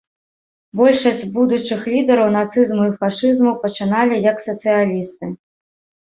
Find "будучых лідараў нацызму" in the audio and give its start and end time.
1.33-2.87